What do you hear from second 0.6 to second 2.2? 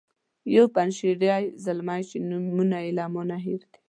پنجشیری زلمی چې